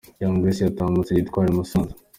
[0.21, 1.93] Young Grace yatambutse gitwari i Musanze.